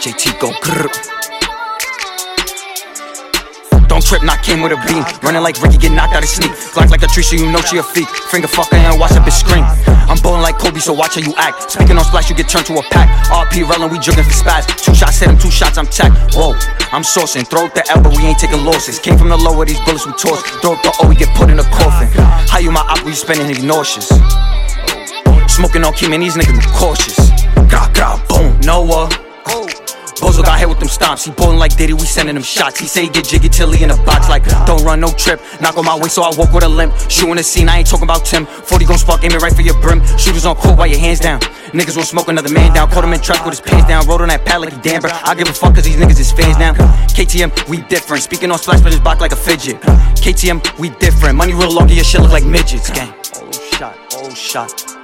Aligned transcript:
JT 0.00 0.40
go 0.40 0.48
grrr. 0.64 0.88
Don't 3.84 4.00
trip, 4.00 4.24
not 4.24 4.40
came 4.40 4.62
with 4.62 4.72
a 4.72 4.80
beam. 4.88 5.04
Running 5.20 5.42
like 5.42 5.60
Ricky, 5.60 5.76
get 5.76 5.92
knocked 5.92 6.16
out 6.16 6.22
his 6.24 6.32
sneak. 6.32 6.52
Glock 6.72 6.88
like 6.88 7.02
a 7.02 7.06
tree, 7.12 7.22
so 7.22 7.36
you 7.36 7.52
know 7.52 7.60
she 7.60 7.76
a 7.76 7.82
freak. 7.82 8.08
Finger 8.32 8.48
fucker 8.48 8.80
and 8.80 8.98
watch 8.98 9.12
that 9.12 9.28
bitch 9.28 9.44
scream. 9.44 9.60
I'm 10.08 10.16
bowling 10.24 10.40
like 10.40 10.56
Kobe, 10.56 10.80
so 10.80 10.94
watch 10.94 11.16
how 11.16 11.20
you 11.20 11.34
act. 11.36 11.72
Speaking 11.72 11.98
on 12.00 12.04
splash, 12.08 12.30
you 12.30 12.36
get 12.36 12.48
turned 12.48 12.64
to 12.72 12.80
a 12.80 12.82
pack. 12.88 13.12
RP 13.28 13.60
rolling, 13.68 13.92
we 13.92 13.98
jugging 14.00 14.24
for 14.24 14.32
spaz. 14.32 14.64
Two 14.80 14.94
shots 14.94 15.20
hit 15.20 15.28
him, 15.28 15.36
two 15.36 15.50
shots, 15.50 15.76
I'm 15.76 15.84
tack. 15.84 16.16
Whoa, 16.32 16.56
I'm 16.96 17.04
sourcing. 17.04 17.44
Throw 17.44 17.68
the 17.68 17.84
but 18.00 18.16
we 18.16 18.24
ain't 18.24 18.38
taking 18.38 18.64
losses. 18.64 18.98
Came 18.98 19.18
from 19.18 19.28
the 19.28 19.36
low 19.36 19.52
where 19.52 19.66
these 19.66 19.80
bullets 19.84 20.06
we 20.06 20.16
toss. 20.16 20.40
Throw 20.64 20.80
up 20.80 20.82
the 20.82 20.96
O, 21.04 21.08
we 21.08 21.14
get 21.14 21.28
put 21.36 21.50
in 21.50 21.60
a 21.60 21.66
coffin. 21.76 22.08
How 22.48 22.56
you 22.56 22.72
my 22.72 22.80
op, 22.88 23.04
we 23.04 23.12
spending 23.12 23.52
nigga 23.52 23.68
nauseous. 23.68 24.08
Smoking 25.52 25.84
on 25.84 25.92
Kim 25.92 26.16
and 26.16 26.22
these 26.22 26.40
niggas 26.40 26.64
cautious. 26.72 27.20
Gra, 27.68 27.84
gra, 27.92 28.16
boom, 28.32 28.56
Noah. 28.64 29.29
Stomps. 30.90 31.24
He 31.24 31.30
bowling 31.30 31.58
like 31.58 31.76
Diddy, 31.76 31.94
we 31.94 32.06
sending 32.06 32.36
him 32.36 32.42
shots. 32.42 32.78
He 32.78 32.86
say 32.86 33.04
he 33.04 33.08
get 33.08 33.24
jiggy 33.24 33.48
till 33.48 33.70
he 33.70 33.84
in 33.84 33.90
a 33.90 33.96
box. 34.04 34.28
Like, 34.28 34.44
don't 34.66 34.82
run 34.84 35.00
no 35.00 35.10
trip. 35.10 35.40
Knock 35.60 35.78
on 35.78 35.84
my 35.84 35.96
way, 35.96 36.08
so 36.08 36.22
I 36.22 36.30
walk 36.36 36.52
with 36.52 36.64
a 36.64 36.68
limp. 36.68 36.92
Shooting 37.08 37.36
the 37.36 37.42
scene, 37.42 37.68
I 37.68 37.78
ain't 37.78 37.88
talking 37.88 38.04
about 38.04 38.24
Tim. 38.24 38.46
40 38.46 38.84
gon' 38.84 38.98
spark, 38.98 39.24
aim 39.24 39.32
it 39.32 39.42
right 39.42 39.54
for 39.54 39.62
your 39.62 39.80
brim. 39.80 40.04
Shooters 40.18 40.44
on 40.44 40.56
court 40.56 40.76
while 40.76 40.86
your 40.86 40.98
hands 40.98 41.20
down. 41.20 41.40
Niggas 41.72 41.96
won't 41.96 42.08
smoke 42.08 42.28
another 42.28 42.52
man 42.52 42.74
down. 42.74 42.90
Caught 42.90 43.04
him 43.04 43.12
in 43.12 43.20
traffic 43.20 43.46
with 43.46 43.58
his 43.58 43.60
pants 43.60 43.88
down. 43.88 44.06
Rode 44.06 44.22
on 44.22 44.28
that 44.28 44.44
pad 44.44 44.60
like 44.60 44.72
he. 44.72 44.90
I 44.90 45.34
give 45.34 45.48
a 45.48 45.52
fuck 45.52 45.74
cause 45.74 45.84
these 45.84 45.96
niggas 45.96 46.18
is 46.18 46.32
fans 46.32 46.58
now. 46.58 46.74
KTM, 47.14 47.68
we 47.68 47.78
different. 47.82 48.22
Speaking 48.22 48.50
on 48.50 48.58
splash, 48.58 48.80
but 48.80 48.92
his 48.92 49.00
back 49.00 49.20
like 49.20 49.32
a 49.32 49.36
fidget. 49.36 49.80
KTM, 49.80 50.78
we 50.78 50.90
different. 50.90 51.36
Money 51.36 51.54
real 51.54 51.72
long, 51.72 51.88
your 51.88 52.04
shit 52.04 52.20
look 52.20 52.32
like 52.32 52.44
midgets. 52.44 52.90
Gang. 52.90 53.14
Oh 53.36 53.52
shot, 53.52 53.96
oh 54.14 54.34
shot. 54.34 54.99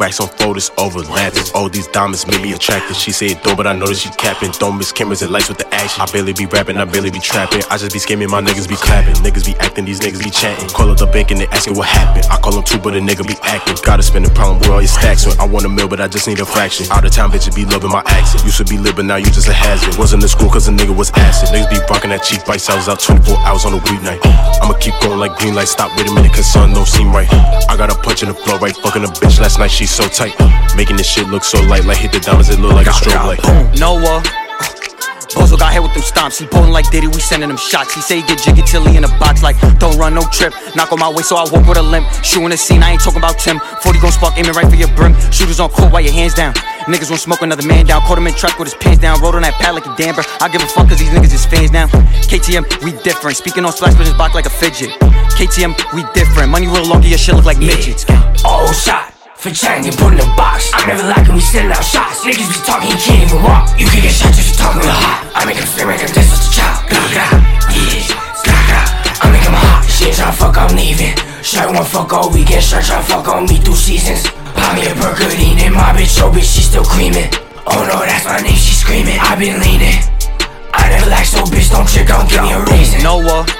Racks 0.00 0.18
on 0.18 0.28
photos 0.28 0.70
overlapping. 0.78 1.44
All 1.54 1.68
these 1.68 1.86
diamonds 1.88 2.26
make 2.26 2.40
me 2.40 2.54
attractive. 2.54 2.96
She 2.96 3.12
say 3.12 3.36
it 3.36 3.44
though, 3.44 3.54
but 3.54 3.66
I 3.66 3.74
know 3.74 3.84
that 3.84 3.96
she 3.96 4.08
capping. 4.16 4.50
Don't 4.52 4.78
miss 4.78 4.92
cameras 4.92 5.20
and 5.20 5.30
lights 5.30 5.50
with 5.50 5.58
the 5.58 5.68
action. 5.74 6.00
I 6.00 6.06
barely 6.10 6.32
be 6.32 6.46
rapping, 6.46 6.78
I 6.78 6.86
barely 6.86 7.10
be 7.10 7.20
trapping. 7.20 7.60
I 7.68 7.76
just 7.76 7.92
be 7.92 8.00
scamming, 8.00 8.30
my 8.30 8.40
niggas 8.40 8.66
be 8.66 8.76
clapping. 8.76 9.12
Niggas 9.20 9.44
be 9.44 9.52
acting, 9.60 9.84
these 9.84 10.00
niggas 10.00 10.24
be 10.24 10.30
chatting. 10.30 10.70
Call 10.70 10.88
up 10.88 10.96
the 10.96 11.04
bank 11.04 11.32
and 11.32 11.40
they 11.40 11.46
asking 11.48 11.76
what 11.76 11.86
happened. 11.86 12.24
I 12.30 12.38
call 12.40 12.52
them 12.52 12.64
two, 12.64 12.78
but 12.78 12.96
a 12.96 12.98
nigga 12.98 13.28
be 13.28 13.36
acting. 13.42 13.76
Gotta 13.84 14.02
spend 14.02 14.24
the 14.24 14.30
problem 14.32 14.60
with 14.60 14.70
all 14.70 14.80
your 14.80 14.88
stacks. 14.88 15.26
When 15.26 15.38
I 15.38 15.44
want 15.44 15.66
a 15.66 15.68
meal, 15.68 15.86
but 15.86 16.00
I 16.00 16.08
just 16.08 16.26
need 16.26 16.40
a 16.40 16.46
fraction. 16.46 16.86
Out 16.90 17.04
of 17.04 17.12
town, 17.12 17.30
bitches 17.30 17.54
be 17.54 17.66
loving 17.66 17.92
my 17.92 18.00
accent. 18.06 18.42
Used 18.44 18.56
to 18.56 18.64
be 18.64 18.78
lit, 18.78 18.96
but 18.96 19.04
now 19.04 19.16
you 19.16 19.28
just 19.28 19.48
a 19.48 19.52
hazard. 19.52 20.00
Wasn't 20.00 20.22
in 20.22 20.28
school 20.30 20.48
cause 20.48 20.66
a 20.66 20.72
nigga 20.72 20.96
was 20.96 21.10
acid. 21.12 21.52
Niggas 21.52 21.68
be 21.68 21.78
barking 21.84 22.08
that 22.08 22.24
cheap 22.24 22.40
bites. 22.46 22.70
I 22.70 22.76
was 22.76 22.88
out 22.88 23.00
24 23.00 23.36
hours 23.44 23.68
on 23.68 23.74
a 23.74 23.80
weeknight. 23.84 24.24
I'ma 24.64 24.80
keep 24.80 24.96
going 25.04 25.20
like 25.20 25.36
green 25.36 25.54
light. 25.54 25.68
Stop, 25.68 25.92
wait 25.98 26.08
a 26.08 26.14
minute, 26.14 26.32
cause 26.32 26.50
sun 26.50 26.72
don't 26.72 26.88
seem 26.88 27.12
right. 27.12 27.28
I 27.68 27.76
got 27.76 27.92
a 27.92 27.98
punch 28.00 28.22
in 28.22 28.32
the 28.32 28.34
floor, 28.34 28.56
right? 28.64 28.74
Fucking 28.80 29.04
a 29.04 29.12
bitch 29.20 29.36
last 29.40 29.58
night, 29.58 29.70
she's 29.90 29.96
so 29.96 30.08
tight. 30.08 30.34
Uh, 30.38 30.50
making 30.76 30.96
this 30.96 31.06
shit 31.06 31.26
look 31.28 31.44
so 31.44 31.60
light, 31.62 31.84
like 31.84 31.98
hit 31.98 32.12
the 32.12 32.20
diamonds, 32.20 32.48
it 32.48 32.60
look 32.60 32.72
like 32.72 32.86
a 32.86 32.90
strobe 32.90 33.26
light. 33.26 33.42
Boom, 33.42 33.72
Noah. 33.78 34.22
Bozo 35.30 35.56
got 35.56 35.72
hit 35.72 35.82
with 35.82 35.94
them 35.94 36.02
stomps. 36.02 36.38
He 36.38 36.46
bowling 36.46 36.72
like 36.72 36.90
Diddy, 36.90 37.06
we 37.06 37.20
sending 37.20 37.48
him 37.48 37.56
shots. 37.56 37.94
He 37.94 38.02
say 38.02 38.16
he 38.20 38.22
get 38.26 38.42
jiggy 38.42 38.62
till 38.62 38.84
he 38.84 38.96
in 38.96 39.04
a 39.04 39.12
box. 39.22 39.42
Like, 39.42 39.54
don't 39.78 39.96
run 39.96 40.14
no 40.14 40.22
trip. 40.32 40.52
Knock 40.74 40.90
on 40.92 40.98
my 40.98 41.08
way, 41.08 41.22
so 41.22 41.36
I 41.36 41.46
walk 41.50 41.66
with 41.66 41.78
a 41.78 41.82
limp. 41.82 42.06
Shooting 42.24 42.50
the 42.50 42.56
scene, 42.56 42.82
I 42.82 42.90
ain't 42.90 43.00
talking 43.00 43.18
about 43.18 43.38
Tim. 43.38 43.60
40 43.82 44.00
gon' 44.00 44.10
spark, 44.10 44.34
aiming 44.36 44.52
right 44.52 44.68
for 44.68 44.74
your 44.74 44.90
brim. 44.98 45.14
Shooters 45.30 45.60
on 45.60 45.70
court 45.70 45.92
while 45.92 46.02
your 46.02 46.12
hands 46.12 46.34
down. 46.34 46.54
Niggas 46.90 47.10
won't 47.10 47.22
smoke 47.22 47.42
another 47.42 47.64
man 47.64 47.86
down. 47.86 48.00
Caught 48.02 48.18
him 48.18 48.26
in 48.26 48.34
track 48.34 48.58
with 48.58 48.66
his 48.66 48.74
pants 48.74 49.00
down. 49.00 49.20
Rode 49.22 49.36
on 49.36 49.42
that 49.42 49.54
pad 49.54 49.74
like 49.74 49.86
a 49.86 49.94
damn, 49.96 50.14
bro. 50.14 50.24
I 50.40 50.48
give 50.48 50.62
a 50.62 50.66
fuck 50.66 50.88
cause 50.88 50.98
these 50.98 51.10
niggas 51.10 51.32
is 51.32 51.46
fans 51.46 51.70
now. 51.70 51.86
KTM, 52.26 52.66
we 52.82 52.90
different. 53.02 53.36
Speaking 53.36 53.64
on 53.64 53.72
splash, 53.72 53.94
but 53.94 54.06
his 54.06 54.14
back 54.14 54.34
like 54.34 54.46
a 54.46 54.50
fidget. 54.50 54.90
KTM, 55.38 55.78
we 55.94 56.02
different. 56.12 56.50
Money 56.50 56.66
real 56.66 56.86
long, 56.86 57.02
your 57.04 57.18
shit 57.18 57.36
look 57.36 57.46
like 57.46 57.58
midgets. 57.58 58.04
Oh 58.44 58.72
shot. 58.72 59.09
For 59.40 59.48
chatting, 59.48 59.88
put 59.96 60.12
in 60.12 60.20
a 60.20 60.28
box. 60.36 60.68
I'm 60.76 60.84
never 60.84 61.00
liking 61.08 61.32
we 61.32 61.40
sending 61.40 61.72
out 61.72 61.80
shots. 61.80 62.20
Niggas 62.28 62.44
be 62.44 62.60
talking, 62.60 62.92
you 62.92 63.00
can't 63.00 63.24
even 63.24 63.40
walk. 63.40 63.72
You 63.80 63.88
can 63.88 64.04
get 64.04 64.12
shot 64.12 64.36
just 64.36 64.52
for 64.52 64.68
talking 64.68 64.84
real 64.84 64.92
hot. 64.92 65.32
I 65.32 65.48
make 65.48 65.56
him 65.56 65.64
feel 65.64 65.88
like 65.88 66.04
I'm 66.04 66.12
the 66.12 66.20
chop. 66.52 66.84
Gra 66.84 67.00
gra, 67.08 67.24
yeah, 67.72 68.04
gra 68.44 68.58
gra. 68.68 68.82
I 69.24 69.32
make 69.32 69.40
him 69.40 69.56
hot. 69.56 69.88
She 69.88 70.12
ain't 70.12 70.20
tryna 70.20 70.36
fuck, 70.36 70.60
I'm 70.60 70.76
leaving. 70.76 71.16
Shirt 71.40 71.72
one 71.72 71.88
fuck 71.88 72.12
all 72.12 72.28
weekend. 72.28 72.60
Shirt 72.60 72.84
tryna 72.84 73.08
fuck 73.08 73.32
on 73.32 73.48
me 73.48 73.56
through 73.64 73.80
seasons. 73.80 74.28
Buy 74.52 74.76
me 74.76 74.84
a 74.84 74.92
burger, 75.00 75.32
leaning. 75.32 75.72
My 75.72 75.96
bitch, 75.96 76.20
your 76.20 76.28
bitch, 76.28 76.44
she 76.44 76.60
still 76.60 76.84
creaming. 76.84 77.32
Oh 77.64 77.80
no, 77.88 77.96
that's 78.04 78.28
my 78.28 78.44
name, 78.44 78.60
she 78.60 78.76
screaming. 78.76 79.16
I 79.24 79.40
been 79.40 79.56
leaning. 79.56 80.04
I 80.76 80.92
never 80.92 81.08
like 81.08 81.24
so 81.24 81.48
bitch, 81.48 81.72
don't 81.72 81.88
trick, 81.88 82.12
don't 82.12 82.28
give 82.28 82.44
me 82.44 82.52
a 82.52 82.60
reason. 82.68 83.00
Noah. 83.00 83.59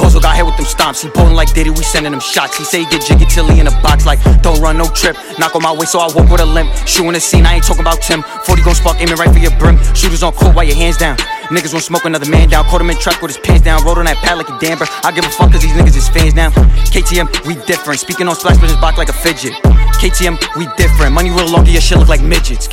Bozo 0.00 0.16
got 0.16 0.34
hit 0.34 0.46
with 0.46 0.56
them 0.56 0.64
stomps. 0.64 1.04
He 1.04 1.12
bowling 1.12 1.34
like 1.36 1.52
Diddy, 1.52 1.68
we 1.68 1.84
sending 1.84 2.12
him 2.12 2.20
shots. 2.20 2.56
He 2.56 2.64
say 2.64 2.80
he 2.80 2.86
get 2.88 3.04
jiggy 3.04 3.26
till 3.26 3.44
he 3.44 3.60
in 3.60 3.66
a 3.66 3.76
box. 3.84 4.06
Like, 4.06 4.18
don't 4.40 4.58
run 4.60 4.78
no 4.78 4.88
trip. 4.88 5.14
Knock 5.38 5.54
on 5.54 5.62
my 5.62 5.72
way, 5.72 5.84
so 5.84 6.00
I 6.00 6.08
walk 6.16 6.32
with 6.32 6.40
a 6.40 6.46
limp. 6.46 6.72
Shooting 6.88 7.12
the 7.12 7.20
scene, 7.20 7.44
I 7.44 7.56
ain't 7.56 7.64
talking 7.64 7.84
about 7.84 8.00
Tim. 8.00 8.22
40 8.48 8.62
gon' 8.62 8.74
spark, 8.74 8.96
aiming 9.00 9.16
right 9.16 9.30
for 9.30 9.38
your 9.38 9.52
brim. 9.60 9.76
Shooters 9.92 10.22
on 10.22 10.32
court 10.32 10.56
while 10.56 10.64
your 10.64 10.76
hands 10.76 10.96
down. 10.96 11.16
Niggas 11.52 11.72
won't 11.72 11.84
smoke 11.84 12.04
another 12.04 12.30
man 12.30 12.48
down. 12.48 12.64
Caught 12.64 12.80
him 12.80 12.90
in 12.90 12.96
track 12.96 13.20
with 13.20 13.34
his 13.34 13.38
pants 13.44 13.62
down. 13.62 13.84
Rode 13.84 13.98
on 13.98 14.06
that 14.06 14.16
pad 14.24 14.38
like 14.38 14.48
a 14.48 14.56
damn, 14.58 14.78
bro. 14.78 14.86
I 15.04 15.12
give 15.12 15.24
a 15.24 15.28
fuck 15.28 15.52
cause 15.52 15.60
these 15.60 15.72
niggas 15.72 15.96
is 15.96 16.08
fans 16.08 16.34
now. 16.34 16.50
KTM, 16.94 17.28
we 17.46 17.56
different. 17.66 18.00
Speaking 18.00 18.26
on 18.28 18.36
splash, 18.36 18.56
but 18.56 18.70
his 18.70 18.78
back 18.78 18.96
like 18.96 19.10
a 19.10 19.12
fidget. 19.12 19.52
KTM, 20.00 20.38
we 20.56 20.66
different. 20.78 21.12
Money 21.12 21.30
real 21.30 21.50
long, 21.50 21.66
your 21.66 21.80
shit 21.80 21.98
look 21.98 22.08
like 22.08 22.22
midgets. 22.22 22.68